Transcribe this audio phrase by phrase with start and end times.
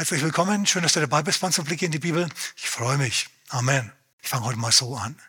[0.00, 2.26] Herzlich willkommen, schön, dass du dabei bist beim Blick in die Bibel.
[2.56, 3.26] Ich freue mich.
[3.50, 3.92] Amen.
[4.22, 5.20] Ich fange heute mal so an.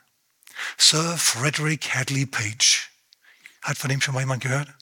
[0.77, 2.89] Sir Frederick Hadley Page.
[3.63, 4.73] Hat von dem schon mal jemand gehört?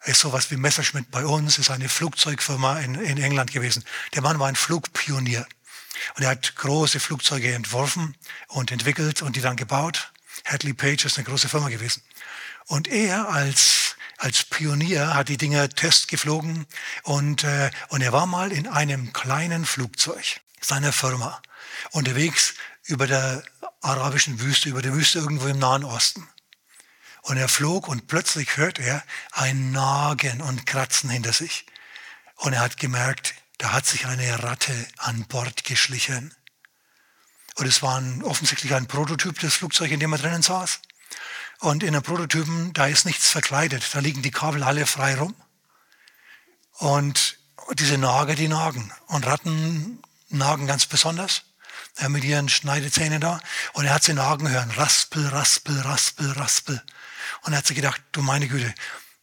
[0.00, 3.84] Er ist sowas wie Messerschmidt bei uns, ist eine Flugzeugfirma in, in England gewesen.
[4.14, 5.46] Der Mann war ein Flugpionier.
[6.16, 8.16] Und er hat große Flugzeuge entworfen
[8.48, 10.12] und entwickelt und die dann gebaut.
[10.46, 12.02] Hadley Page ist eine große Firma gewesen.
[12.68, 13.83] Und er als,
[14.18, 16.66] als Pionier hat die Dinger testgeflogen
[17.02, 21.42] und, äh, und er war mal in einem kleinen Flugzeug seiner Firma
[21.90, 22.54] unterwegs
[22.84, 23.42] über der
[23.80, 26.26] arabischen Wüste, über der Wüste irgendwo im Nahen Osten.
[27.22, 29.02] Und er flog und plötzlich hört er
[29.32, 31.66] ein Nagen und Kratzen hinter sich.
[32.36, 36.34] Und er hat gemerkt, da hat sich eine Ratte an Bord geschlichen.
[37.56, 40.80] Und es war offensichtlich ein Prototyp des Flugzeugs, in dem er drinnen saß.
[41.64, 43.82] Und in den Prototypen, da ist nichts verkleidet.
[43.94, 45.34] Da liegen die Kabel alle frei rum.
[46.72, 47.38] Und
[47.72, 48.92] diese Nager, die nagen.
[49.06, 51.44] Und Ratten nagen ganz besonders.
[51.98, 53.40] Ja, mit ihren Schneidezähnen da.
[53.72, 54.70] Und er hat sie nagen hören.
[54.72, 56.82] Raspel, raspel, raspel, raspel.
[57.44, 58.74] Und er hat sich gedacht, du meine Güte,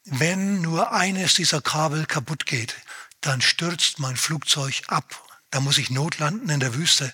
[0.06, 2.76] wenn nur eines dieser Kabel kaputt geht,
[3.22, 5.14] dann stürzt mein Flugzeug ab.
[5.52, 7.14] Da muss ich notlanden in der Wüste.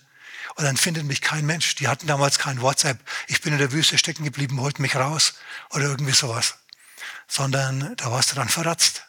[0.58, 1.75] Und dann findet mich kein Mensch.
[1.75, 3.00] Die hatten damals kein WhatsApp.
[3.27, 5.36] Ich bin in der Wüste stecken geblieben, holt mich raus.
[5.69, 6.55] Oder irgendwie sowas.
[7.27, 9.03] Sondern da warst du dann verratzt.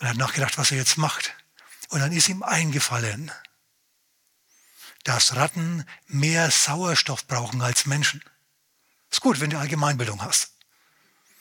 [0.00, 1.34] Er hat nachgedacht, was er jetzt macht.
[1.90, 3.30] Und dann ist ihm eingefallen,
[5.04, 8.20] dass Ratten mehr Sauerstoff brauchen als Menschen.
[9.08, 10.50] Ist gut, wenn du Allgemeinbildung hast.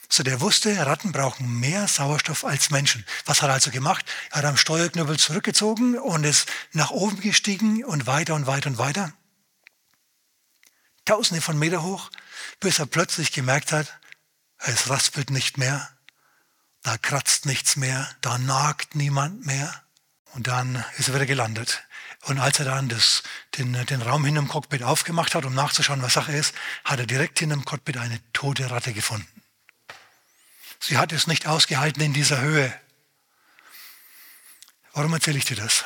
[0.07, 3.07] So, der wusste, Ratten brauchen mehr Sauerstoff als Menschen.
[3.25, 4.05] Was hat er also gemacht?
[4.29, 8.77] Er hat am Steuerknüppel zurückgezogen und ist nach oben gestiegen und weiter und weiter und
[8.77, 9.13] weiter.
[11.11, 12.09] Tausende von Meter hoch,
[12.61, 13.99] bis er plötzlich gemerkt hat,
[14.59, 15.89] es raspelt nicht mehr,
[16.83, 19.83] da kratzt nichts mehr, da nagt niemand mehr.
[20.31, 21.83] Und dann ist er wieder gelandet.
[22.21, 23.23] Und als er dann das,
[23.57, 26.55] den, den Raum hinterm Cockpit aufgemacht hat, um nachzuschauen, was Sache ist,
[26.85, 29.43] hat er direkt hinterm Cockpit eine tote Ratte gefunden.
[30.79, 32.73] Sie hat es nicht ausgehalten in dieser Höhe.
[34.93, 35.83] Warum erzähle ich dir das?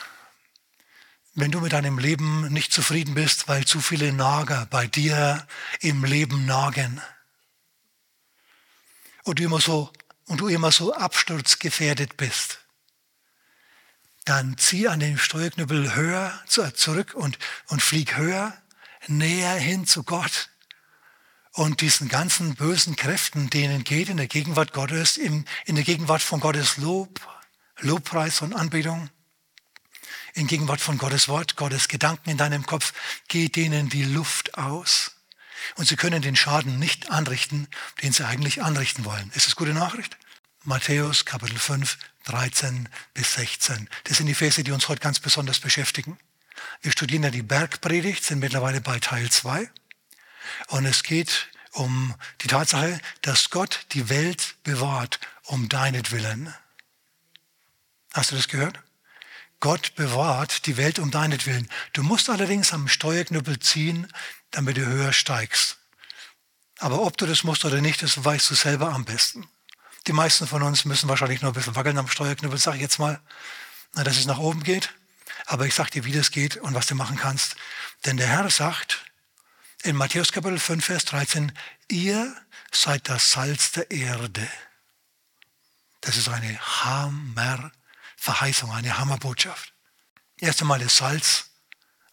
[1.35, 5.45] Wenn du mit deinem Leben nicht zufrieden bist, weil zu viele Nager bei dir
[5.81, 7.01] im Leben nagen.
[9.23, 9.91] Und du immer so,
[10.27, 12.59] und du immer so absturzgefährdet bist,
[14.23, 17.37] dann zieh an den Steuerknüppel höher zurück und,
[17.67, 18.53] und flieg höher,
[19.07, 20.49] näher hin zu Gott
[21.51, 26.21] und diesen ganzen bösen Kräften, denen geht in der Gegenwart Gottes, in, in der Gegenwart
[26.21, 27.19] von Gottes Lob,
[27.79, 29.09] Lobpreis und Anbetung,
[30.35, 32.93] in Gegenwart von Gottes Wort, Gottes Gedanken in deinem Kopf,
[33.27, 35.15] geht denen die Luft aus.
[35.75, 37.67] Und sie können den Schaden nicht anrichten,
[38.03, 39.31] den sie eigentlich anrichten wollen.
[39.33, 40.17] Ist das gute Nachricht?
[40.63, 43.89] Matthäus Kapitel 5, 13 bis 16.
[44.03, 46.19] Das sind die Verse, die uns heute ganz besonders beschäftigen.
[46.81, 49.69] Wir studieren ja die Bergpredigt, sind mittlerweile bei Teil 2.
[50.67, 56.53] Und es geht um die Tatsache, dass Gott die Welt bewahrt um deinetwillen.
[58.13, 58.79] Hast du das gehört?
[59.59, 61.69] Gott bewahrt die Welt um deinetwillen.
[61.93, 64.07] Du musst allerdings am Steuerknüppel ziehen,
[64.51, 65.77] damit du höher steigst.
[66.79, 69.47] Aber ob du das musst oder nicht, das weißt du selber am besten.
[70.07, 72.99] Die meisten von uns müssen wahrscheinlich nur ein bisschen wackeln am Steuerknüppel, sag ich jetzt
[72.99, 73.19] mal,
[73.93, 74.93] dass es nach oben geht.
[75.47, 77.55] Aber ich sag dir, wie das geht und was du machen kannst.
[78.05, 79.05] Denn der Herr sagt,
[79.83, 81.51] in Matthäus Kapitel 5, Vers 13,
[81.89, 82.35] ihr
[82.71, 84.47] seid das Salz der Erde.
[86.01, 86.59] Das ist eine
[88.17, 89.73] Hammerverheißung, eine Hammerbotschaft.
[90.39, 91.51] Erst einmal ist Salz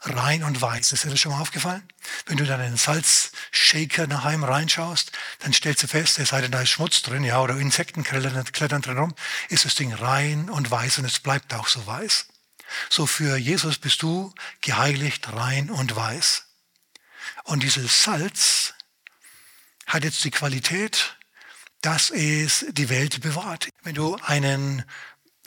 [0.00, 0.92] rein und weiß.
[0.92, 1.86] Ist dir das schon mal aufgefallen?
[2.26, 6.50] Wenn du dann in einen Salzshaker daheim reinschaust, dann stellst du fest, es sei denn,
[6.50, 9.14] da ist Schmutz drin, ja, oder Insekten klettern drin rum,
[9.48, 12.26] ist das Ding rein und weiß und es bleibt auch so weiß.
[12.88, 16.46] So für Jesus bist du geheiligt, rein und weiß.
[17.44, 18.74] Und dieses Salz
[19.86, 21.16] hat jetzt die Qualität,
[21.82, 23.68] dass es die Welt bewahrt.
[23.82, 24.84] Wenn du einen,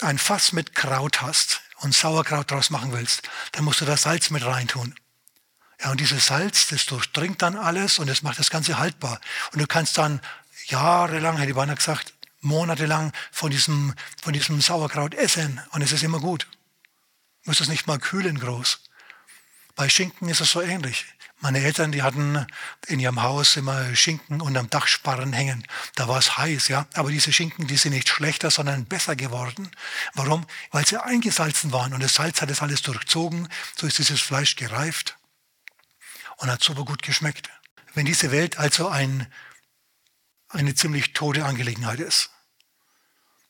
[0.00, 4.30] ein Fass mit Kraut hast und Sauerkraut draus machen willst, dann musst du das Salz
[4.30, 4.94] mit reintun.
[5.80, 9.20] Ja, und dieses Salz, das durchdringt dann alles und es macht das Ganze haltbar.
[9.52, 10.20] Und du kannst dann
[10.66, 16.02] jahrelang, hätte ich beinahe gesagt, monatelang von diesem, von diesem Sauerkraut essen und es ist
[16.02, 16.46] immer gut.
[17.44, 18.80] Du musst es nicht mal kühlen groß.
[19.74, 21.04] Bei Schinken ist es so ähnlich.
[21.40, 22.46] Meine Eltern, die hatten
[22.86, 25.66] in ihrem Haus immer Schinken unterm Dachsparren hängen.
[25.94, 26.86] Da war es heiß, ja.
[26.94, 29.70] Aber diese Schinken, die sind nicht schlechter, sondern besser geworden.
[30.14, 30.46] Warum?
[30.70, 33.48] Weil sie eingesalzen waren und das Salz hat es alles durchzogen.
[33.76, 35.18] So ist dieses Fleisch gereift
[36.38, 37.50] und hat super gut geschmeckt.
[37.92, 39.30] Wenn diese Welt also ein,
[40.48, 42.30] eine ziemlich tote Angelegenheit ist,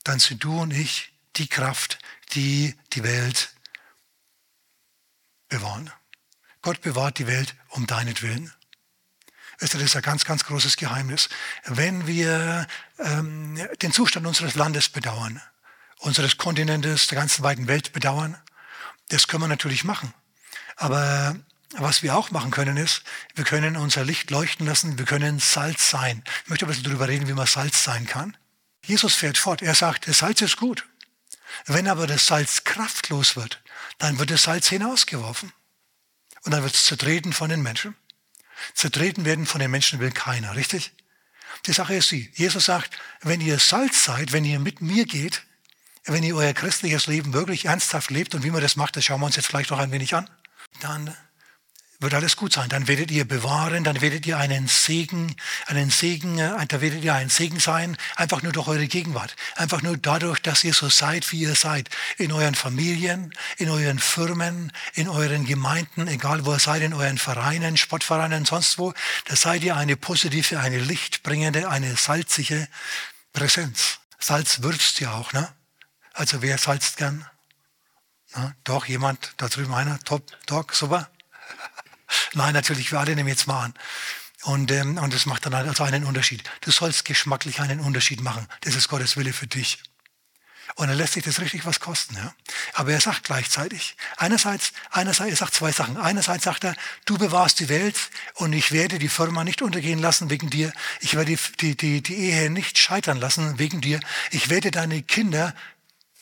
[0.02, 1.98] dann sind du und ich die Kraft,
[2.32, 3.54] die die Welt
[5.48, 5.92] bewahren.
[6.66, 8.52] Gott bewahrt die Welt um deinetwillen.
[9.60, 11.28] Das ist ein ganz, ganz großes Geheimnis.
[11.64, 12.66] Wenn wir
[12.98, 15.40] ähm, den Zustand unseres Landes bedauern,
[15.98, 18.36] unseres Kontinentes, der ganzen weiten Welt bedauern,
[19.10, 20.12] das können wir natürlich machen.
[20.74, 21.36] Aber
[21.76, 23.04] was wir auch machen können ist,
[23.36, 26.24] wir können unser Licht leuchten lassen, wir können Salz sein.
[26.42, 28.36] Ich möchte ein bisschen darüber reden, wie man Salz sein kann.
[28.84, 30.84] Jesus fährt fort, er sagt, das Salz ist gut.
[31.66, 33.62] Wenn aber das Salz kraftlos wird,
[33.98, 35.52] dann wird das Salz hinausgeworfen.
[36.46, 37.96] Und dann wird es zertreten von den Menschen.
[38.72, 40.92] Zertreten werden von den Menschen will keiner, richtig?
[41.66, 42.30] Die Sache ist sie.
[42.34, 45.42] Jesus sagt, wenn ihr Salz seid, wenn ihr mit mir geht,
[46.04, 49.20] wenn ihr euer christliches Leben wirklich ernsthaft lebt und wie man das macht, das schauen
[49.20, 50.30] wir uns jetzt vielleicht noch ein wenig an,
[50.80, 51.16] dann
[52.00, 52.68] wird alles gut sein.
[52.68, 55.34] Dann werdet ihr bewahren, dann werdet ihr einen Segen,
[55.66, 59.34] einen Segen, äh, da werdet ihr ein Segen sein, einfach nur durch eure Gegenwart.
[59.54, 61.88] Einfach nur dadurch, dass ihr so seid, wie ihr seid.
[62.18, 67.18] In euren Familien, in euren Firmen, in euren Gemeinden, egal wo ihr seid, in euren
[67.18, 68.92] Vereinen, Sportvereinen, sonst wo,
[69.26, 72.68] da seid ihr eine positive, eine lichtbringende, eine salzige
[73.32, 73.98] Präsenz.
[74.18, 75.48] Salz würzt ja auch, ne?
[76.12, 77.26] Also wer salzt gern?
[78.34, 81.10] Na, doch, jemand da drüben einer, top, Doc, super.
[82.34, 83.74] Nein, natürlich, wir alle nehmen jetzt mal an.
[84.42, 86.44] Und, ähm, und das macht dann halt also einen Unterschied.
[86.60, 88.46] Du sollst geschmacklich einen Unterschied machen.
[88.60, 89.78] Das ist Gottes Wille für dich.
[90.74, 92.16] Und dann lässt sich das richtig was kosten.
[92.16, 92.34] Ja?
[92.74, 95.96] Aber er sagt gleichzeitig, einerseits, einerseits, er sagt zwei Sachen.
[95.96, 96.74] Einerseits sagt er,
[97.04, 97.96] du bewahrst die Welt
[98.34, 100.72] und ich werde die Firma nicht untergehen lassen wegen dir.
[101.00, 104.00] Ich werde die, die, die, Ehe nicht scheitern lassen wegen dir.
[104.32, 105.54] Ich werde deine Kinder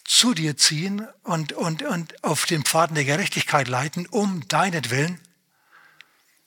[0.05, 5.19] zu dir ziehen und, und, und auf den Pfaden der Gerechtigkeit leiten, um deinetwillen.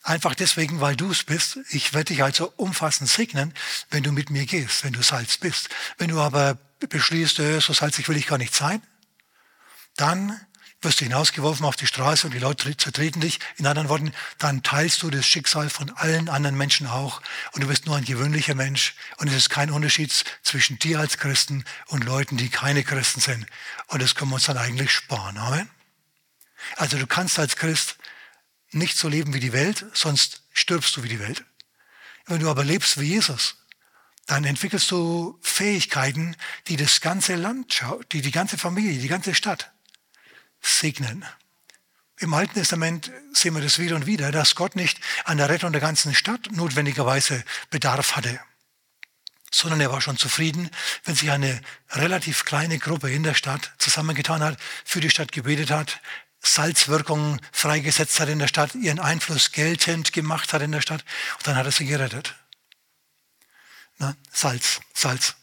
[0.07, 1.59] Einfach deswegen, weil du es bist.
[1.69, 3.53] Ich werde dich also umfassend segnen,
[3.89, 5.67] wenn du mit mir gehst, wenn du Salz bist.
[5.97, 8.81] Wenn du aber beschließt, äh, so salzig will ich gar nicht sein,
[9.97, 10.39] dann
[10.81, 13.41] wirst du hinausgeworfen auf die Straße und die Leute zertreten dich.
[13.57, 17.21] In anderen Worten, dann teilst du das Schicksal von allen anderen Menschen auch
[17.51, 21.17] und du bist nur ein gewöhnlicher Mensch und es ist kein Unterschied zwischen dir als
[21.17, 23.45] Christen und Leuten, die keine Christen sind.
[23.87, 25.37] Und das können wir uns dann eigentlich sparen.
[25.37, 25.69] Amen.
[26.77, 27.96] Also du kannst als Christ
[28.77, 31.43] nicht so leben wie die Welt, sonst stirbst du wie die Welt.
[32.25, 33.55] Wenn du aber lebst wie Jesus,
[34.25, 36.35] dann entwickelst du Fähigkeiten,
[36.67, 37.81] die das ganze Land,
[38.11, 39.71] die die ganze Familie, die ganze Stadt
[40.61, 41.25] segnen.
[42.19, 45.71] Im Alten Testament sehen wir das wieder und wieder, dass Gott nicht an der Rettung
[45.71, 48.39] der ganzen Stadt notwendigerweise Bedarf hatte,
[49.51, 50.69] sondern er war schon zufrieden,
[51.05, 55.71] wenn sich eine relativ kleine Gruppe in der Stadt zusammengetan hat, für die Stadt gebetet
[55.71, 56.01] hat,
[56.47, 61.03] Salzwirkung freigesetzt hat in der Stadt, ihren Einfluss geltend gemacht hat in der Stadt.
[61.37, 62.35] Und dann hat er sie gerettet.
[63.97, 65.35] Na, Salz, Salz.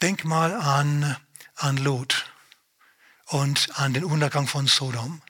[0.00, 1.16] Denk mal an,
[1.56, 2.26] an Lot
[3.26, 5.22] und an den Untergang von Sodom.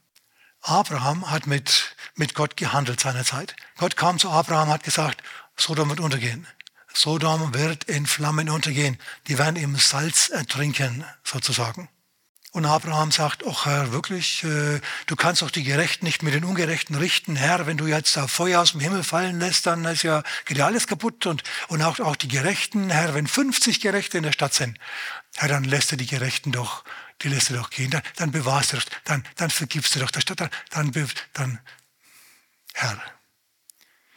[0.61, 3.57] Abraham hat mit, mit Gott gehandelt seinerzeit.
[3.77, 5.23] Gott kam zu Abraham, hat gesagt,
[5.57, 6.47] Sodom wird untergehen.
[6.93, 8.99] Sodom wird in Flammen untergehen.
[9.27, 11.89] Die werden im Salz ertrinken, sozusagen.
[12.53, 16.45] Und Abraham sagt, ach Herr, wirklich, äh, du kannst doch die Gerechten nicht mit den
[16.45, 17.37] Ungerechten richten.
[17.37, 20.57] Herr, wenn du jetzt da Feuer aus dem Himmel fallen lässt, dann ist ja, geht
[20.57, 21.27] ja alles kaputt.
[21.27, 24.79] Und, und auch, auch die Gerechten, Herr, wenn 50 Gerechte in der Stadt sind,
[25.37, 26.85] Herr, dann lässt er die Gerechten doch,
[27.21, 27.91] die lässt er doch gehen.
[27.91, 31.61] Dann, dann bewahrst du doch, dann, dann vergibst du doch der Stadt, dann, dann, dann,
[32.73, 32.99] Herr.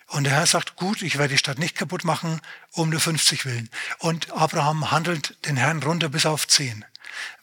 [0.07, 2.41] Und der Herr sagt, gut, ich werde die Stadt nicht kaputt machen,
[2.71, 3.69] um nur 50 willen.
[3.99, 6.85] Und Abraham handelt den Herrn runter bis auf 10.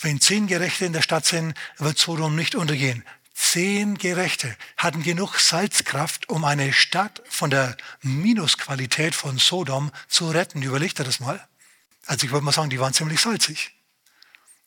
[0.00, 3.04] Wenn zehn Gerechte in der Stadt sind, wird Sodom nicht untergehen.
[3.34, 10.60] Zehn Gerechte hatten genug Salzkraft, um eine Stadt von der Minusqualität von Sodom zu retten.
[10.62, 11.46] Überlegt er das mal.
[12.06, 13.72] Also ich würde mal sagen, die waren ziemlich salzig.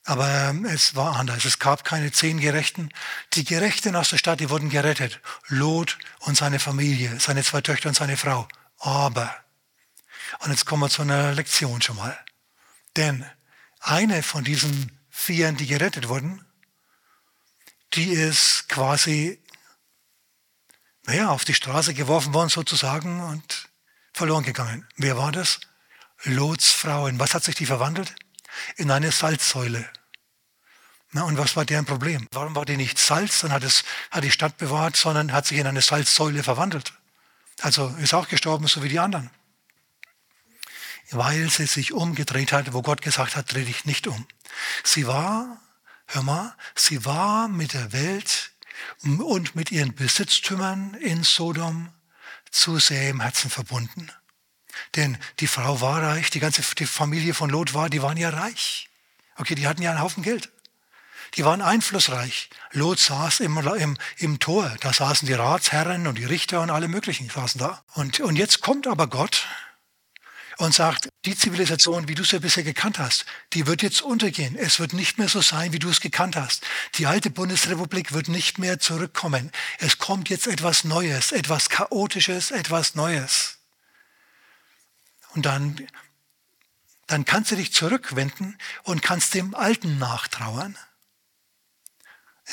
[0.05, 1.45] Aber ähm, es war anders.
[1.45, 2.89] Es gab keine zehn Gerechten.
[3.33, 5.19] Die Gerechten aus der Stadt, die wurden gerettet.
[5.47, 8.47] Lot und seine Familie, seine zwei Töchter und seine Frau.
[8.79, 9.35] Aber,
[10.39, 12.17] und jetzt kommen wir zu einer Lektion schon mal.
[12.95, 13.25] Denn
[13.81, 16.45] eine von diesen Vieren, die gerettet wurden,
[17.93, 19.41] die ist quasi
[21.05, 23.69] naja, auf die Straße geworfen worden sozusagen und
[24.13, 24.87] verloren gegangen.
[24.97, 25.59] Wer war das?
[26.23, 27.07] Lots Frau.
[27.07, 28.13] In was hat sich die verwandelt?
[28.75, 29.89] In eine Salzsäule.
[31.11, 32.27] Na, und was war deren Problem?
[32.31, 35.57] Warum war die nicht Salz und hat, es, hat die Stadt bewahrt, sondern hat sich
[35.57, 36.93] in eine Salzsäule verwandelt?
[37.61, 39.29] Also ist auch gestorben, so wie die anderen
[41.11, 44.25] weil sie sich umgedreht hat, wo Gott gesagt hat, dreh dich nicht um.
[44.83, 45.61] Sie war,
[46.07, 48.51] hör mal, sie war mit der Welt
[49.03, 51.89] und mit ihren Besitztümern in Sodom
[52.49, 54.11] zu sehr im Herzen verbunden.
[54.95, 58.29] Denn die Frau war reich, die ganze die Familie von Lot war, die waren ja
[58.29, 58.89] reich.
[59.35, 60.49] Okay, die hatten ja einen Haufen Geld.
[61.35, 62.49] Die waren einflussreich.
[62.71, 64.75] Lot saß im, im, im Tor.
[64.81, 67.83] Da saßen die Ratsherren und die Richter und alle möglichen saßen da.
[67.93, 69.47] Und, und jetzt kommt aber Gott
[70.61, 74.55] und sagt, die Zivilisation, wie du sie bisher gekannt hast, die wird jetzt untergehen.
[74.55, 76.63] Es wird nicht mehr so sein, wie du es gekannt hast.
[76.95, 79.51] Die alte Bundesrepublik wird nicht mehr zurückkommen.
[79.79, 83.57] Es kommt jetzt etwas Neues, etwas Chaotisches, etwas Neues.
[85.33, 85.87] Und dann,
[87.07, 90.77] dann kannst du dich zurückwenden und kannst dem Alten nachtrauern.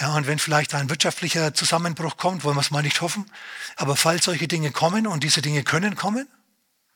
[0.01, 3.31] Ja, und wenn vielleicht ein wirtschaftlicher Zusammenbruch kommt, wollen wir es mal nicht hoffen,
[3.77, 6.27] aber falls solche Dinge kommen und diese Dinge können kommen,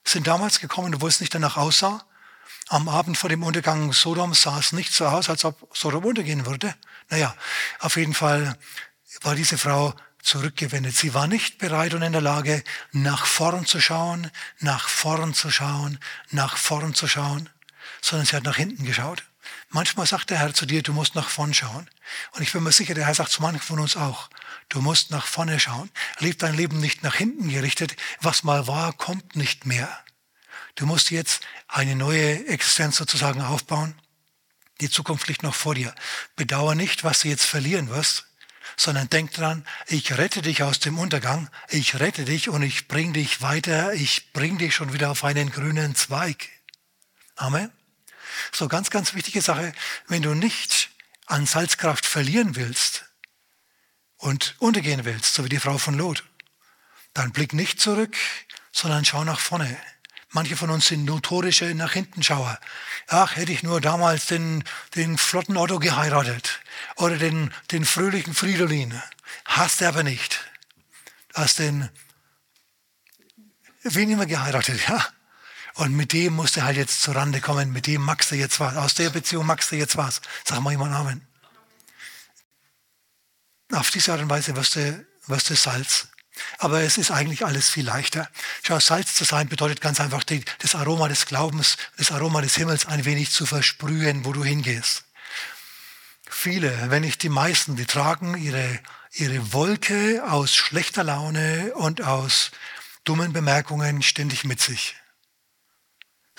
[0.05, 2.05] sind damals gekommen, obwohl es nicht danach aussah,
[2.69, 6.47] am Abend vor dem Untergang Sodoms sah es nicht so aus, als ob Sodom untergehen
[6.47, 6.75] würde.
[7.11, 7.35] Naja,
[7.81, 8.57] auf jeden Fall
[9.23, 10.97] war diese Frau zurückgewendet.
[10.97, 14.31] Sie war nicht bereit und in der Lage, nach vorn zu schauen,
[14.61, 15.99] nach vorn zu schauen,
[16.31, 17.49] nach vorn zu schauen,
[18.01, 19.25] sondern sie hat nach hinten geschaut.
[19.75, 21.89] Manchmal sagt der Herr zu dir, du musst nach vorn schauen.
[22.33, 24.29] Und ich bin mir sicher, der Herr sagt zu manchen von uns auch,
[24.69, 25.91] du musst nach vorne schauen.
[26.19, 27.97] Leb dein Leben nicht nach hinten gerichtet.
[28.21, 29.89] Was mal war, kommt nicht mehr.
[30.75, 33.95] Du musst jetzt eine neue Existenz sozusagen aufbauen.
[34.83, 35.95] Die Zukunft liegt noch vor dir.
[36.37, 38.27] Bedauere nicht, was du jetzt verlieren wirst,
[38.77, 43.15] sondern denk dran, ich rette dich aus dem Untergang, ich rette dich und ich bring
[43.15, 46.51] dich weiter, ich bring dich schon wieder auf einen grünen Zweig.
[47.37, 47.73] Amen.
[48.53, 49.73] So ganz, ganz wichtige Sache,
[50.09, 50.91] wenn du nicht
[51.27, 53.07] an Salzkraft verlieren willst
[54.17, 56.25] und untergehen willst, so wie die Frau von Lot,
[57.15, 58.17] dann blick nicht zurück,
[58.71, 59.77] sondern schau nach vorne.
[60.31, 62.59] Manche von uns sind notorische nach hinten Schauer.
[63.07, 66.61] Ach, hätte ich nur damals den, den flotten Otto geheiratet
[66.97, 69.01] oder den, den fröhlichen Fridolin.
[69.45, 70.41] Hast du aber nicht.
[71.35, 71.91] Hast den,
[73.83, 75.07] wen immer geheiratet, ja.
[75.75, 78.61] Und mit dem musst du halt jetzt zur Rande kommen, mit dem magst du jetzt
[78.61, 78.77] was.
[78.77, 80.21] Aus der Beziehung magst du jetzt was.
[80.45, 81.27] Sag mal jemand Amen.
[83.73, 86.09] Auf diese Art und Weise wirst du, wirst du Salz.
[86.59, 88.29] Aber es ist eigentlich alles viel leichter.
[88.63, 92.55] Schau, Salz zu sein bedeutet ganz einfach die, das Aroma des Glaubens, das Aroma des
[92.57, 95.05] Himmels ein wenig zu versprühen, wo du hingehst.
[96.29, 98.81] Viele, wenn nicht die meisten, die tragen ihre,
[99.13, 102.51] ihre Wolke aus schlechter Laune und aus
[103.05, 104.97] dummen Bemerkungen ständig mit sich.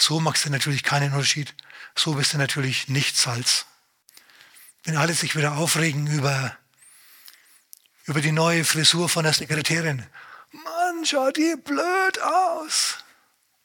[0.06, 1.56] So machst du natürlich keinen Unterschied.
[1.96, 3.66] So bist du natürlich nicht Salz.
[4.84, 6.58] Wenn alle sich wieder aufregen über
[8.04, 10.06] über die neue Frisur von der Sekretärin.
[10.52, 12.98] Mann, schaut die blöd aus.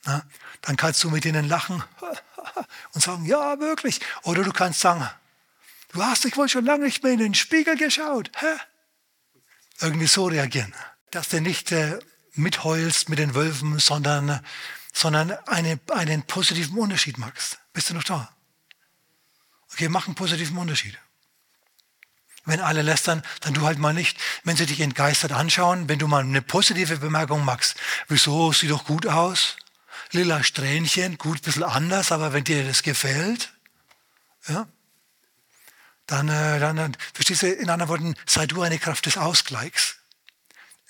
[0.04, 0.24] Na,
[0.62, 1.82] dann kannst du mit ihnen lachen
[2.92, 4.00] und sagen, ja, wirklich.
[4.22, 5.10] Oder du kannst sagen,
[5.88, 8.30] du hast dich wohl schon lange nicht mehr in den Spiegel geschaut.
[8.36, 8.54] Hä?
[9.80, 10.72] Irgendwie so reagieren.
[11.10, 11.98] Dass du nicht äh,
[12.34, 14.40] mitheulst mit den Wölfen, sondern,
[14.98, 17.58] sondern eine, einen positiven Unterschied machst.
[17.72, 18.34] Bist du noch da?
[19.72, 20.98] Okay, mach einen positiven Unterschied.
[22.44, 24.18] Wenn alle lästern, dann du halt mal nicht.
[24.42, 27.76] Wenn sie dich entgeistert anschauen, wenn du mal eine positive Bemerkung machst,
[28.08, 29.56] wieso, sieht doch gut aus,
[30.10, 33.52] lila Strähnchen, gut, bisschen anders, aber wenn dir das gefällt,
[34.48, 34.66] ja, äh,
[36.06, 39.98] dann, dann, verstehst du, in anderen Worten, sei du eine Kraft des Ausgleichs.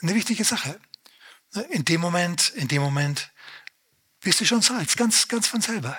[0.01, 0.81] Eine wichtige Sache.
[1.71, 3.33] In dem Moment, in dem Moment
[4.21, 5.97] bist du schon Salz, ganz, ganz von selber.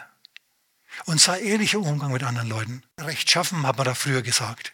[1.05, 2.83] Und sei ehrlicher Umgang mit anderen Leuten.
[2.99, 4.73] Recht schaffen, hat man da früher gesagt.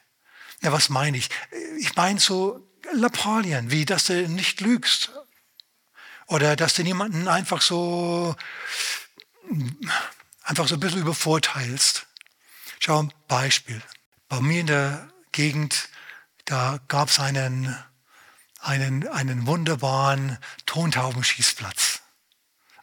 [0.62, 1.30] Ja, was meine ich?
[1.80, 5.12] Ich meine so Lappalien, wie dass du nicht lügst.
[6.28, 8.36] Oder dass du niemanden einfach so,
[10.44, 12.08] einfach so ein bisschen übervorteilst.
[12.80, 13.82] Schau, Beispiel.
[14.28, 15.90] Bei mir in der Gegend,
[16.46, 17.75] da gab es einen,
[18.60, 21.95] einen, einen wunderbaren Tontaubenschießplatz.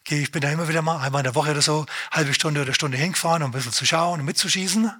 [0.08, 2.74] Ich bin da immer wieder mal einmal in der Woche oder so, halbe Stunde oder
[2.74, 4.92] Stunde hingefahren, um ein bisschen zu schauen und mitzuschießen.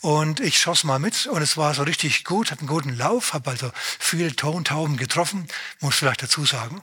[0.00, 3.32] Und ich schoss mal mit und es war so richtig gut, hat einen guten Lauf,
[3.32, 5.46] habe also viele Tontauben getroffen,
[5.80, 6.82] muss vielleicht dazu sagen.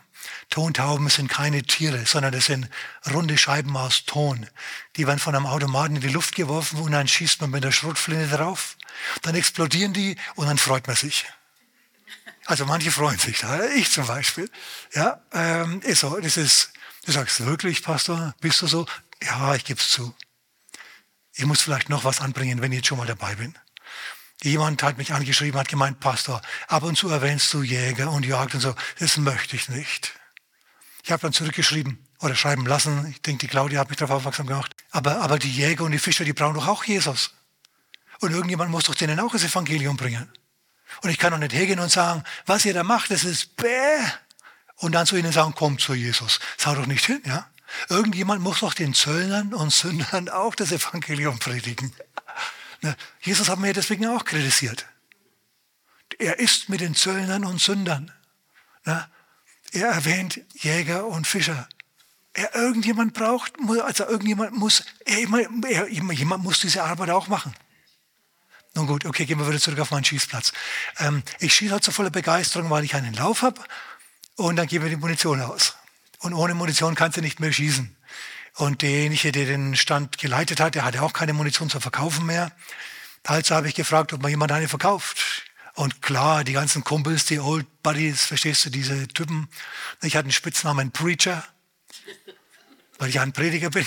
[0.49, 2.69] Tontauben sind keine Tiere, sondern das sind
[3.11, 4.47] runde Scheiben aus Ton.
[4.95, 7.71] Die werden von einem Automaten in die Luft geworfen und dann schießt man mit der
[7.71, 8.77] Schrotflinte drauf.
[9.23, 11.25] Dann explodieren die und dann freut man sich.
[12.45, 14.49] Also manche freuen sich da, ich zum Beispiel.
[14.93, 16.19] Ja, ähm, so.
[16.19, 16.73] Das ist,
[17.05, 18.85] du sagst wirklich, Pastor, bist du so?
[19.23, 20.15] Ja, ich gebe es zu.
[21.33, 23.57] Ich muss vielleicht noch was anbringen, wenn ich jetzt schon mal dabei bin.
[24.43, 28.55] Jemand hat mich angeschrieben, hat gemeint, Pastor, ab und zu erwähnst du Jäger und Jagd
[28.55, 28.75] und so.
[28.97, 30.13] Das möchte ich nicht.
[31.03, 33.07] Ich habe dann zurückgeschrieben oder schreiben lassen.
[33.11, 34.75] Ich denke, die Claudia hat mich darauf aufmerksam gemacht.
[34.89, 37.31] Aber, aber die Jäger und die Fischer, die brauchen doch auch Jesus.
[38.19, 40.31] Und irgendjemand muss doch denen auch das Evangelium bringen.
[41.01, 43.99] Und ich kann doch nicht hergehen und sagen, was ihr da macht, das ist bäh.
[44.77, 46.39] Und dann zu ihnen sagen, kommt zu Jesus.
[46.57, 47.47] Das haut doch nicht hin, ja?
[47.89, 51.93] Irgendjemand muss doch den Zöllnern und Sündern auch das Evangelium predigen.
[52.81, 54.85] Na, Jesus hat mir deswegen auch kritisiert.
[56.19, 58.11] Er ist mit den Zöllnern und Sündern.
[58.83, 59.09] Na,
[59.71, 61.67] er erwähnt Jäger und Fischer.
[62.33, 67.53] Er irgendjemand braucht, also irgendjemand muss, er, jemand muss diese Arbeit auch machen.
[68.73, 70.53] Nun gut, okay, gehen wir wieder zurück auf meinen Schießplatz.
[70.99, 73.61] Ähm, ich schieße halt so voller Begeisterung, weil ich einen Lauf habe
[74.35, 75.75] und dann geben wir die Munition aus.
[76.19, 77.95] Und ohne Munition kannst du nicht mehr schießen.
[78.55, 82.51] Und derjenige, der den Stand geleitet hat, der hatte auch keine Munition zu verkaufen mehr.
[83.23, 85.43] Also habe ich gefragt, ob mir jemand eine verkauft.
[85.73, 89.47] Und klar, die ganzen Kumpels, die Old Buddies, verstehst du, diese Typen.
[90.01, 91.43] Ich hatte einen Spitznamen Preacher,
[92.99, 93.85] weil ich ein Prediger bin.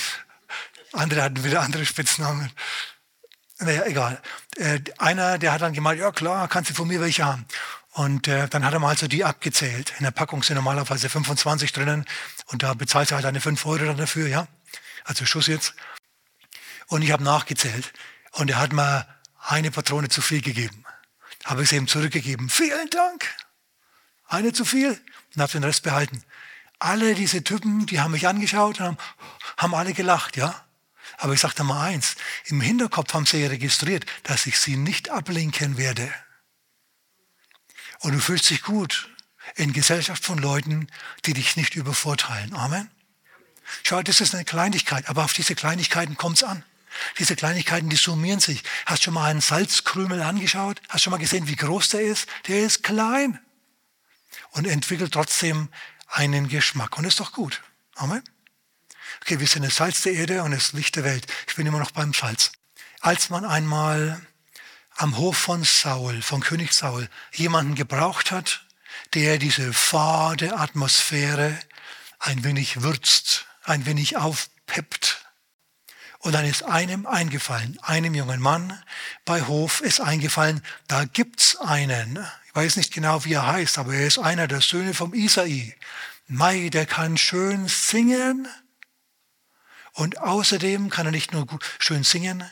[0.92, 2.50] Andere hatten wieder andere Spitznamen.
[3.58, 4.20] Naja, egal.
[4.56, 7.46] Äh, einer, der hat dann gemeint, ja klar, kannst du von mir welche haben.
[7.92, 9.94] Und äh, dann hat er mal also die abgezählt.
[9.98, 12.04] In der Packung sind normalerweise 25 drinnen
[12.46, 14.48] und da bezahlt er halt eine 5 Euro dann dafür, ja.
[15.04, 15.74] Also Schuss jetzt.
[16.88, 17.92] Und ich habe nachgezählt
[18.32, 19.06] und er hat mir
[19.46, 20.84] eine Patrone zu viel gegeben.
[21.44, 22.48] Habe ich es ihm zurückgegeben.
[22.48, 23.26] Vielen Dank.
[24.26, 25.00] Eine zu viel
[25.34, 26.24] und habe den Rest behalten.
[26.80, 28.98] Alle diese Typen, die haben mich angeschaut und haben,
[29.56, 30.63] haben alle gelacht, ja.
[31.18, 32.16] Aber ich sagte mal eins,
[32.46, 36.12] im Hinterkopf haben sie registriert, dass ich sie nicht ablenken werde.
[38.00, 39.10] Und du fühlst dich gut
[39.56, 40.88] in Gesellschaft von Leuten,
[41.24, 42.54] die dich nicht übervorteilen.
[42.54, 42.90] Amen.
[43.82, 46.64] Schau, das ist eine Kleinigkeit, aber auf diese Kleinigkeiten kommt es an.
[47.18, 48.62] Diese Kleinigkeiten, die summieren sich.
[48.86, 50.80] Hast du schon mal einen Salzkrümel angeschaut?
[50.88, 52.28] Hast du schon mal gesehen, wie groß der ist?
[52.46, 53.40] Der ist klein
[54.50, 55.68] und entwickelt trotzdem
[56.08, 56.96] einen Geschmack.
[56.98, 57.62] Und ist doch gut.
[57.96, 58.22] Amen.
[59.26, 61.26] Okay, wir sind das Salz der Erde und das Licht der Welt.
[61.48, 62.52] Ich bin immer noch beim Salz.
[63.00, 64.20] Als man einmal
[64.96, 68.66] am Hof von Saul, von König Saul, jemanden gebraucht hat,
[69.14, 71.58] der diese fade Atmosphäre
[72.18, 75.24] ein wenig würzt, ein wenig aufpeppt.
[76.18, 78.78] Und dann ist einem eingefallen, einem jungen Mann
[79.24, 83.94] bei Hof ist eingefallen, da gibt's einen, ich weiß nicht genau, wie er heißt, aber
[83.94, 85.74] er ist einer der Söhne vom Isai.
[86.26, 88.46] Mai, der kann schön singen
[89.94, 91.46] und außerdem kann er nicht nur
[91.78, 92.44] schön singen,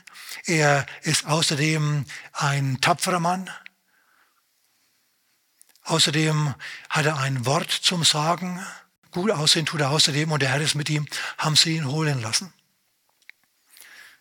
[0.44, 3.50] er ist außerdem ein tapferer Mann.
[5.84, 6.54] Außerdem
[6.88, 8.64] hat er ein Wort zum Sagen.
[9.10, 12.22] Gut aussehen tut er außerdem und der Herr ist mit ihm, haben sie ihn holen
[12.22, 12.52] lassen.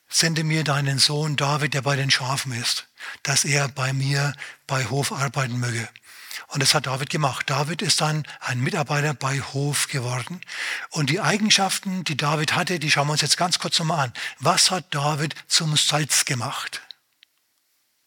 [0.10, 2.88] Sende mir deinen Sohn David, der bei den Schafen ist,
[3.24, 4.34] dass er bei mir
[4.66, 5.88] bei Hof arbeiten möge.
[6.52, 7.50] Und das hat David gemacht.
[7.50, 10.42] David ist dann ein Mitarbeiter bei Hof geworden.
[10.90, 14.14] Und die Eigenschaften, die David hatte, die schauen wir uns jetzt ganz kurz nochmal an.
[14.40, 16.82] Was hat David zum Salz gemacht?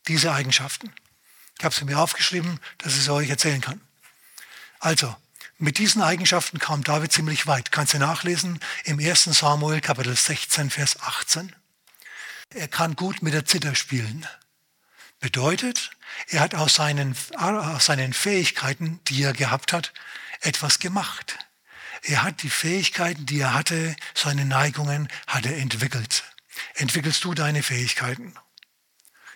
[0.09, 0.92] Diese Eigenschaften.
[1.59, 3.80] Ich habe sie mir aufgeschrieben, dass ich es euch erzählen kann.
[4.78, 5.16] Also,
[5.57, 7.72] mit diesen Eigenschaften kam David ziemlich weit.
[7.72, 9.24] Kannst du nachlesen im 1.
[9.24, 11.57] Samuel Kapitel 16, Vers 18.
[12.50, 14.26] Er kann gut mit der Zither spielen.
[15.24, 15.90] Bedeutet,
[16.28, 19.94] er hat aus seinen, aus seinen Fähigkeiten, die er gehabt hat,
[20.42, 21.38] etwas gemacht.
[22.02, 26.24] Er hat die Fähigkeiten, die er hatte, seine Neigungen, hat er entwickelt.
[26.74, 28.34] Entwickelst du deine Fähigkeiten?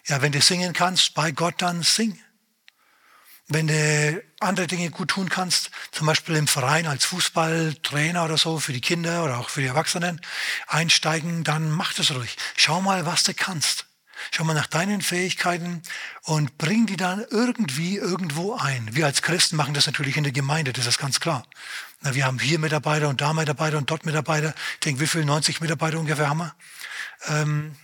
[0.05, 2.21] Ja, wenn du singen kannst, bei Gott dann sing.
[3.47, 8.61] Wenn du andere Dinge gut tun kannst, zum Beispiel im Verein als Fußballtrainer oder so
[8.61, 10.21] für die Kinder oder auch für die Erwachsenen
[10.67, 12.37] einsteigen, dann mach das ruhig.
[12.57, 13.88] Schau mal, was du kannst.
[14.31, 15.83] Schau mal nach deinen Fähigkeiten
[16.23, 18.89] und bring die dann irgendwie irgendwo ein.
[18.93, 21.47] Wir als Christen machen das natürlich in der Gemeinde, das ist ganz klar.
[22.01, 24.55] Na, wir haben hier Mitarbeiter und da Mitarbeiter und dort Mitarbeiter.
[24.75, 26.55] Ich denke, wie viele 90 Mitarbeiter ungefähr haben wir?
[27.29, 27.75] Ähm,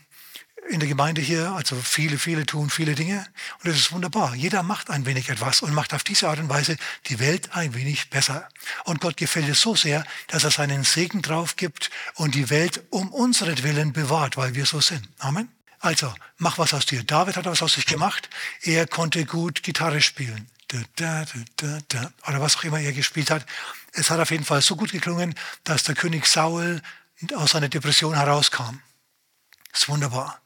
[0.69, 3.27] in der Gemeinde hier, also viele, viele tun viele Dinge
[3.59, 4.35] und das ist wunderbar.
[4.35, 7.75] Jeder macht ein wenig etwas und macht auf diese Art und Weise die Welt ein
[7.75, 8.49] wenig besser.
[8.85, 12.83] Und Gott gefällt es so sehr, dass er seinen Segen drauf gibt und die Welt
[12.91, 13.55] um unseren
[13.93, 15.07] bewahrt, weil wir so sind.
[15.19, 15.49] Amen.
[15.85, 17.05] Also, mach was aus dir.
[17.05, 18.31] David hat was aus sich gemacht.
[18.63, 20.51] Er konnte gut Gitarre spielen.
[20.73, 23.45] Oder was auch immer er gespielt hat.
[23.93, 26.81] Es hat auf jeden Fall so gut geklungen, dass der König Saul
[27.35, 28.81] aus seiner Depression herauskam.
[29.73, 30.41] Das ist wunderbar.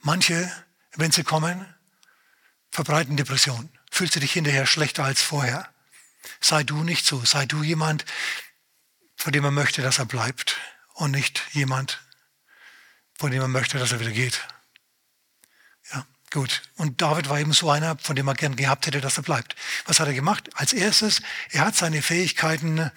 [0.00, 0.50] Manche,
[0.96, 1.66] wenn sie kommen,
[2.70, 3.68] verbreiten Depressionen.
[3.90, 5.68] Fühlst du dich hinterher schlechter als vorher?
[6.40, 7.22] Sei du nicht so.
[7.26, 8.06] Sei du jemand,
[9.14, 10.56] von dem man möchte, dass er bleibt
[10.94, 12.00] und nicht jemand,
[13.18, 14.40] von dem man möchte, dass er wieder geht.
[16.34, 16.62] Gut.
[16.74, 19.54] Und David war eben so einer, von dem er gern gehabt hätte, dass er bleibt.
[19.86, 20.50] Was hat er gemacht?
[20.54, 22.90] Als erstes, er hat seine Fähigkeiten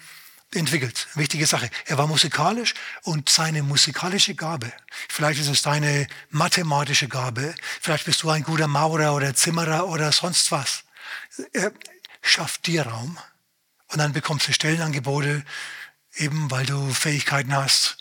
[0.54, 1.06] entwickelt.
[1.14, 1.70] Wichtige Sache.
[1.84, 4.72] Er war musikalisch und seine musikalische Gabe,
[5.08, 10.10] vielleicht ist es deine mathematische Gabe, vielleicht bist du ein guter Maurer oder Zimmerer oder
[10.10, 10.82] sonst was.
[11.52, 11.70] Er
[12.22, 13.18] schafft dir Raum
[13.88, 15.44] und dann bekommst du Stellenangebote,
[16.16, 17.98] eben weil du Fähigkeiten hast,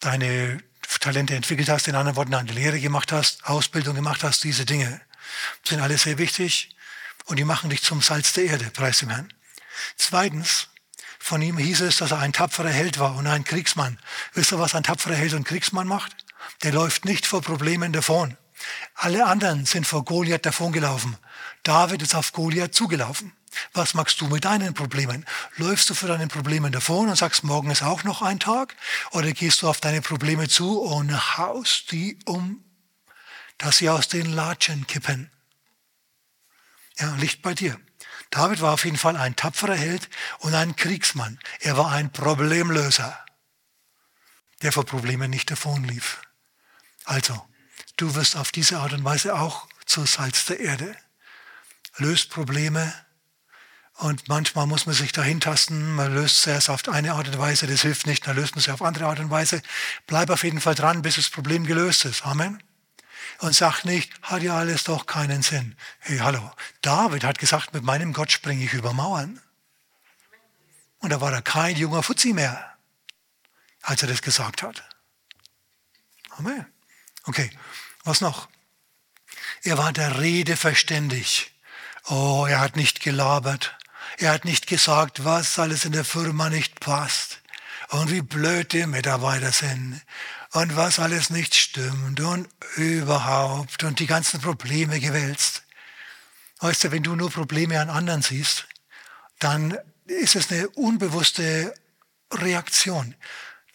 [0.00, 0.60] deine
[0.98, 5.00] Talente entwickelt hast, in anderen Worten eine Lehre gemacht hast, Ausbildung gemacht hast, diese Dinge
[5.64, 6.74] sind alle sehr wichtig
[7.26, 9.32] und die machen dich zum Salz der Erde, preis dem Herrn.
[9.96, 10.68] Zweitens,
[11.18, 13.98] von ihm hieß es, dass er ein tapferer Held war und ein Kriegsmann.
[14.34, 16.16] Wisst ihr, was ein tapferer Held und Kriegsmann macht?
[16.62, 18.36] Der läuft nicht vor Problemen davon.
[18.94, 21.16] Alle anderen sind vor Goliath davongelaufen.
[21.62, 23.32] David ist auf Goliath zugelaufen.
[23.72, 25.24] Was machst du mit deinen Problemen?
[25.56, 28.76] Läufst du für deine Probleme davon und sagst, morgen ist auch noch ein Tag?
[29.12, 32.64] Oder gehst du auf deine Probleme zu und haust die um,
[33.58, 35.30] dass sie aus den Latschen kippen?
[36.98, 37.78] Ja, Licht bei dir.
[38.30, 40.08] David war auf jeden Fall ein tapferer Held
[40.40, 41.38] und ein Kriegsmann.
[41.60, 43.18] Er war ein Problemlöser,
[44.62, 46.20] der vor Problemen nicht davonlief.
[47.04, 47.46] Also,
[47.96, 50.96] du wirst auf diese Art und Weise auch zur Salz der Erde.
[51.96, 52.92] Löst Probleme
[53.98, 55.94] und manchmal muss man sich dahin tasten.
[55.94, 58.62] Man löst sie erst auf eine Art und Weise, das hilft nicht, dann löst man
[58.62, 59.62] sie auf andere Art und Weise.
[60.06, 62.24] Bleib auf jeden Fall dran, bis das Problem gelöst ist.
[62.24, 62.62] Amen
[63.38, 65.76] und sag nicht, hat ja alles doch keinen Sinn.
[66.00, 66.50] Hey, hallo.
[66.82, 69.40] David hat gesagt, mit meinem Gott springe ich über Mauern.
[70.98, 72.76] Und da war er kein junger Fuzzi mehr,
[73.82, 74.82] als er das gesagt hat.
[76.30, 76.66] Amen.
[77.24, 77.50] Okay,
[78.04, 78.48] was noch?
[79.62, 81.52] Er war der Rede verständig.
[82.06, 83.77] Oh, er hat nicht gelabert.
[84.16, 87.40] Er hat nicht gesagt, was alles in der Firma nicht passt
[87.90, 90.00] und wie blöd die Mitarbeiter sind
[90.52, 95.62] und was alles nicht stimmt und überhaupt und die ganzen Probleme gewälzt.
[96.60, 98.66] Weißt du, wenn du nur Probleme an anderen siehst,
[99.38, 101.74] dann ist es eine unbewusste
[102.32, 103.14] Reaktion.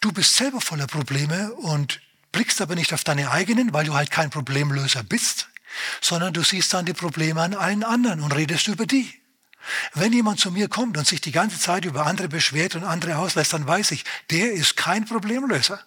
[0.02, 4.12] Du bist selber voller Probleme und blickst aber nicht auf deine eigenen, weil du halt
[4.12, 5.48] kein Problemlöser bist,
[6.02, 9.23] sondern du siehst dann die Probleme an allen anderen und redest über die.
[9.93, 13.17] Wenn jemand zu mir kommt und sich die ganze Zeit über andere beschwert und andere
[13.17, 15.84] auslässt, dann weiß ich, der ist kein Problemlöser.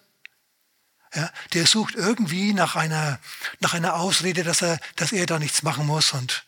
[1.13, 3.19] Ja, der sucht irgendwie nach einer,
[3.59, 6.45] nach einer Ausrede, dass er, dass er da nichts machen muss und,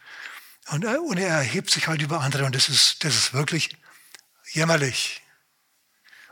[0.71, 3.77] und, äh, und er erhebt sich halt über andere und das ist, das ist wirklich
[4.51, 5.21] jämmerlich.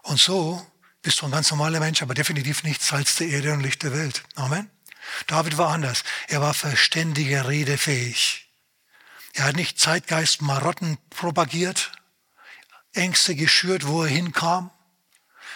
[0.03, 0.65] Und so
[1.01, 3.93] bist du ein ganz normaler Mensch, aber definitiv nicht Salz der Erde und Licht der
[3.93, 4.23] Welt.
[4.35, 4.69] Amen.
[5.27, 6.03] David war anders.
[6.27, 8.46] Er war verständiger, redefähig.
[9.37, 11.91] Er hat nicht Zeitgeist Marotten propagiert,
[12.93, 14.71] Ängste geschürt, wo er hinkam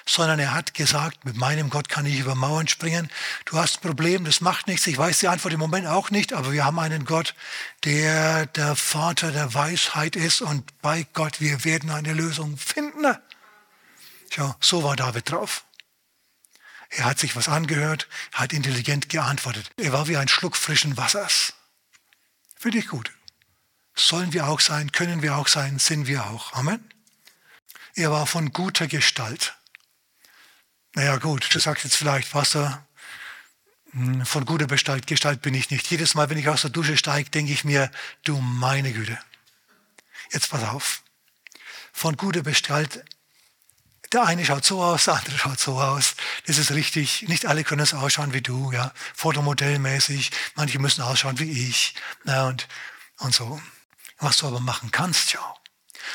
[0.06, 3.10] sondern er hat gesagt, mit meinem Gott kann ich über Mauern springen.
[3.46, 4.88] Du hast ein Problem, das macht nichts.
[4.88, 7.36] Ich weiß die Antwort im Moment auch nicht, aber wir haben einen Gott,
[7.84, 13.16] der der Vater der Weisheit ist und bei Gott, wir werden eine Lösung finden.
[14.32, 15.66] Schau, so war David drauf.
[16.90, 19.70] Er hat sich was angehört, hat intelligent geantwortet.
[19.78, 21.54] Er war wie ein Schluck frischen Wassers.
[22.58, 23.12] Finde ich gut.
[23.96, 26.54] Sollen wir auch sein, können wir auch sein, sind wir auch.
[26.54, 26.84] Amen.
[27.96, 29.56] Er war von guter Gestalt.
[30.94, 32.86] Naja gut, du sagst jetzt vielleicht, Wasser,
[33.92, 35.88] hm, von guter Gestalt, Gestalt bin ich nicht.
[35.88, 37.92] Jedes Mal, wenn ich aus der Dusche steige, denke ich mir,
[38.24, 39.18] du meine Güte.
[40.32, 41.04] Jetzt pass auf.
[41.92, 43.04] Von guter Gestalt,
[44.14, 46.16] der eine schaut so aus, der andere schaut so aus.
[46.46, 47.24] Das ist richtig.
[47.28, 48.94] Nicht alle können so ausschauen wie du, ja.
[49.14, 50.32] Fotomodellmäßig.
[50.56, 51.96] Manche müssen ausschauen wie ich.
[52.24, 52.68] Na, und,
[53.20, 53.62] und so.
[54.22, 55.56] Was du aber machen kannst, ja.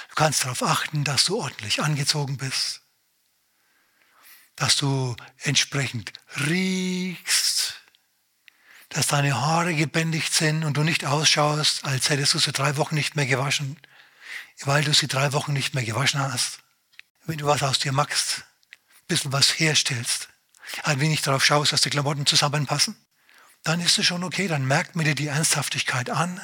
[0.08, 2.80] Du kannst darauf achten, dass du ordentlich angezogen bist
[4.56, 6.12] dass du entsprechend
[6.46, 7.74] riechst,
[8.88, 12.94] dass deine Haare gebändigt sind und du nicht ausschaust, als hättest du sie drei Wochen
[12.94, 13.78] nicht mehr gewaschen,
[14.62, 16.60] weil du sie drei Wochen nicht mehr gewaschen hast.
[17.26, 20.30] Wenn du was aus dir machst, ein bisschen was herstellst,
[20.84, 22.96] ein wenig darauf schaust, dass die Klamotten zusammenpassen,
[23.62, 26.40] dann ist es schon okay, dann merkt mir dir die Ernsthaftigkeit an,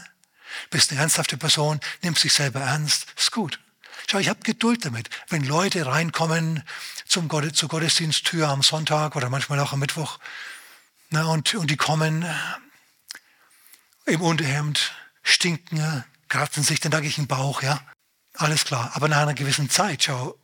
[0.70, 3.58] bist eine ernsthafte Person, nimmst dich selber ernst, ist gut.
[4.10, 5.08] Schau, ich habe Geduld damit.
[5.28, 6.62] Wenn Leute reinkommen
[7.06, 10.18] zum Gott, zur Gottesdiensttür am Sonntag oder manchmal auch am Mittwoch
[11.14, 12.24] na, und, und die kommen
[14.06, 17.82] im Unterhemd, stinken, kratzen sich den dackigen Bauch, ja.
[18.34, 18.92] Alles klar.
[18.94, 20.38] Aber nach einer gewissen Zeit, schau,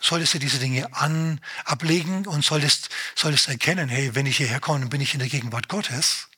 [0.00, 4.86] solltest du diese Dinge an, ablegen und solltest, solltest erkennen, hey, wenn ich hierher komme,
[4.86, 6.28] bin ich in der Gegenwart Gottes.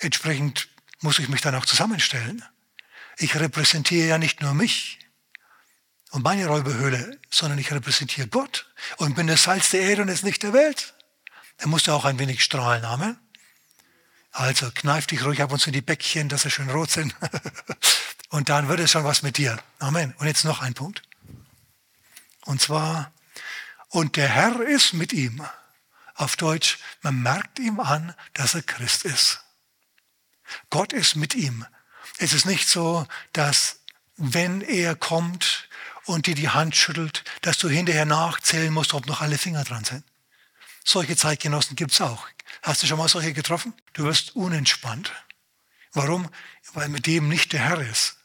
[0.00, 0.68] Entsprechend
[1.00, 2.44] muss ich mich dann auch zusammenstellen.
[3.16, 4.98] Ich repräsentiere ja nicht nur mich,
[6.10, 10.22] und meine Räuberhöhle, sondern ich repräsentiere Gott und bin das Salz der Erde und das
[10.22, 10.94] Licht der Welt.
[11.58, 13.18] Er musste auch ein wenig strahlen, Amen.
[14.30, 17.14] Also kneif dich ruhig ab und zu in die Bäckchen, dass sie schön rot sind.
[18.28, 19.58] und dann wird es schon was mit dir.
[19.78, 20.14] Amen.
[20.18, 21.02] Und jetzt noch ein Punkt.
[22.44, 23.12] Und zwar,
[23.88, 25.44] und der Herr ist mit ihm.
[26.14, 29.40] Auf Deutsch, man merkt ihm an, dass er Christ ist.
[30.70, 31.66] Gott ist mit ihm.
[32.18, 33.80] Es ist nicht so, dass
[34.16, 35.68] wenn er kommt,
[36.08, 39.84] und dir die Hand schüttelt, dass du hinterher nachzählen musst, ob noch alle Finger dran
[39.84, 40.04] sind.
[40.84, 42.26] Solche Zeitgenossen gibt es auch.
[42.62, 43.74] Hast du schon mal solche getroffen?
[43.92, 45.12] Du wirst unentspannt.
[45.92, 46.30] Warum?
[46.72, 48.16] Weil mit dem nicht der Herr ist.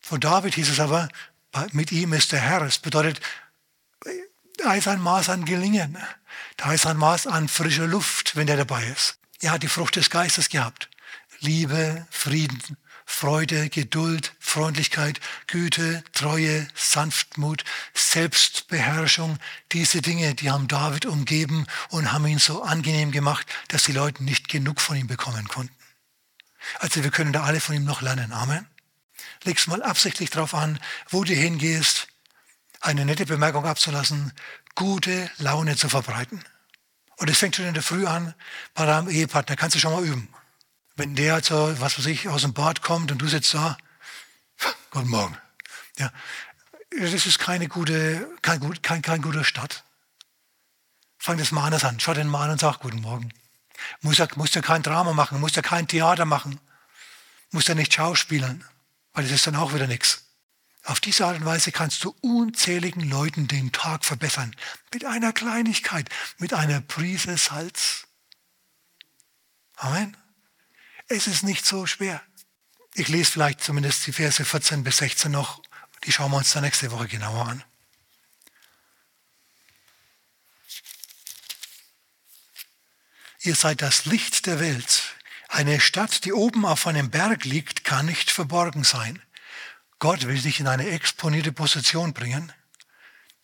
[0.00, 1.08] Von David hieß es aber,
[1.72, 2.62] mit ihm ist der Herr.
[2.62, 3.20] Es bedeutet,
[4.58, 5.96] da ist ein Maß an Gelingen.
[6.56, 9.18] Da ist ein Maß an frischer Luft, wenn der dabei ist.
[9.40, 10.88] Er hat die Frucht des Geistes gehabt.
[11.40, 12.60] Liebe, Frieden,
[13.04, 19.38] Freude, Geduld, Freundlichkeit, Güte, Treue, Sanftmut, Selbstbeherrschung.
[19.72, 24.24] Diese Dinge, die haben David umgeben und haben ihn so angenehm gemacht, dass die Leute
[24.24, 25.74] nicht genug von ihm bekommen konnten.
[26.80, 28.32] Also wir können da alle von ihm noch lernen.
[28.32, 28.66] Amen.
[29.44, 32.08] Leg's mal absichtlich darauf an, wo du hingehst,
[32.80, 34.32] eine nette Bemerkung abzulassen,
[34.74, 36.44] gute Laune zu verbreiten.
[37.16, 38.34] Und es fängt schon in der Früh an,
[38.74, 40.28] bei deinem Ehepartner, kannst du schon mal üben.
[40.96, 43.76] Wenn der also, was weiß ich, aus dem Bad kommt und du sitzt da,
[44.90, 45.36] guten Morgen.
[45.98, 46.10] Ja,
[46.98, 49.84] das ist keine gute, kein, kein, kein guter Start.
[51.18, 52.00] Fang das mal anders an.
[52.00, 53.32] Schau den mal an und sag guten Morgen.
[54.00, 56.60] Muss er, muss er kein Drama machen, muss er kein Theater machen,
[57.50, 58.64] muss er nicht schauspielern,
[59.12, 60.24] weil das ist dann auch wieder nichts.
[60.84, 64.54] Auf diese Art und Weise kannst du unzähligen Leuten den Tag verbessern.
[64.94, 68.06] Mit einer Kleinigkeit, mit einer Prise Salz.
[69.74, 70.16] Amen.
[71.08, 72.20] Es ist nicht so schwer.
[72.94, 75.62] Ich lese vielleicht zumindest die Verse 14 bis 16 noch.
[76.04, 77.64] Die schauen wir uns dann nächste Woche genauer an.
[83.40, 85.14] Ihr seid das Licht der Welt.
[85.48, 89.22] Eine Stadt, die oben auf einem Berg liegt, kann nicht verborgen sein.
[90.00, 92.52] Gott will dich in eine exponierte Position bringen,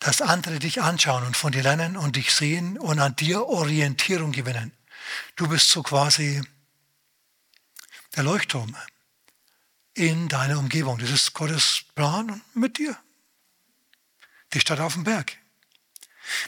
[0.01, 4.33] dass andere dich anschauen und von dir lernen und dich sehen und an dir Orientierung
[4.33, 4.73] gewinnen.
[5.37, 6.43] Du bist so quasi
[8.17, 8.77] der Leuchtturm
[9.95, 10.99] in deiner Umgebung.
[10.99, 12.97] Das ist Gottes Plan mit dir.
[14.55, 15.37] Die Stadt auf dem Berg.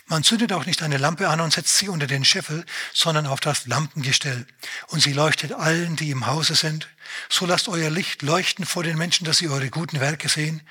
[0.07, 3.39] Man zündet auch nicht eine Lampe an und setzt sie unter den Scheffel, sondern auf
[3.39, 4.47] das Lampengestell.
[4.87, 6.87] Und sie leuchtet allen, die im Hause sind.
[7.29, 10.61] So lasst euer Licht leuchten vor den Menschen, dass sie eure guten Werke sehen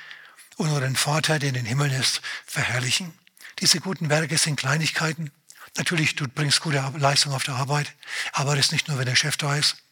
[0.56, 3.12] und euren Vater, der in den Himmeln ist, verherrlichen.
[3.60, 5.30] Diese guten Werke sind Kleinigkeiten.
[5.76, 7.92] Natürlich, du bringst gute Leistung auf der Arbeit,
[8.32, 9.83] aber das ist nicht nur, wenn der Chef da ist.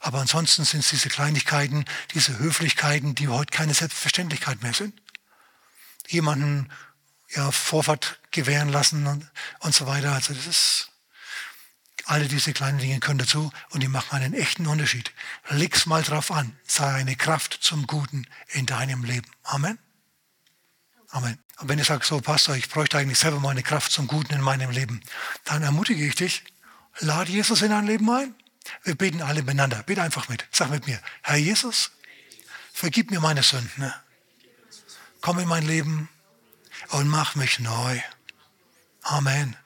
[0.00, 5.00] Aber ansonsten sind es diese Kleinigkeiten, diese Höflichkeiten, die heute keine Selbstverständlichkeit mehr sind.
[6.08, 6.70] Jemanden
[7.34, 10.12] ja, Vorfahrt gewähren lassen und, und so weiter.
[10.12, 10.90] Also das ist,
[12.06, 15.12] alle diese kleinen Dinge können dazu und die machen einen echten Unterschied.
[15.48, 16.56] Leg's mal drauf an.
[16.66, 19.30] Sei eine Kraft zum Guten in deinem Leben.
[19.44, 19.78] Amen.
[21.10, 21.38] Amen.
[21.58, 24.32] Und wenn du sagst, so Pastor, ich bräuchte eigentlich selber mal eine Kraft zum Guten
[24.32, 25.02] in meinem Leben,
[25.44, 26.44] dann ermutige ich dich,
[26.98, 28.34] lade Jesus in dein Leben ein.
[28.84, 29.82] Wir beten alle miteinander.
[29.82, 30.46] Bitte einfach mit.
[30.52, 31.90] Sag mit mir, Herr Jesus,
[32.72, 33.92] vergib mir meine Sünden.
[35.20, 36.08] Komm in mein Leben
[36.90, 38.00] und mach mich neu.
[39.02, 39.56] Amen.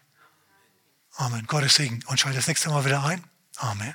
[1.17, 1.47] Amen.
[1.47, 2.03] Gottes Segen.
[2.07, 3.25] Und schalte das nächste Mal wieder ein.
[3.57, 3.95] Amen.